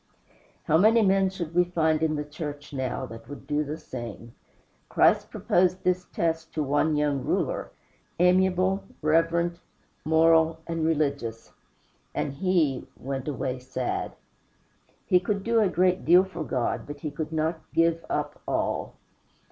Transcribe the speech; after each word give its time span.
How 0.63 0.79
many 0.79 1.03
men 1.03 1.29
should 1.29 1.53
we 1.53 1.63
find 1.63 2.01
in 2.01 2.15
the 2.15 2.25
church 2.25 2.73
now 2.73 3.05
that 3.05 3.29
would 3.29 3.45
do 3.45 3.63
the 3.63 3.77
same? 3.77 4.33
Christ 4.89 5.29
proposed 5.29 5.83
this 5.83 6.05
test 6.11 6.51
to 6.55 6.63
one 6.63 6.95
young 6.95 7.23
ruler, 7.23 7.69
amiable, 8.19 8.83
reverent, 9.03 9.59
moral, 10.03 10.59
and 10.65 10.83
religious, 10.83 11.53
and 12.15 12.33
he 12.33 12.87
"went 12.97 13.27
away 13.27 13.59
sad." 13.59 14.13
He 15.05 15.19
could 15.19 15.43
do 15.43 15.59
a 15.59 15.69
great 15.69 16.03
deal 16.03 16.23
for 16.23 16.43
God, 16.43 16.87
but 16.87 17.01
he 17.01 17.11
could 17.11 17.31
not 17.31 17.59
give 17.71 18.03
up 18.09 18.41
ALL. 18.47 18.95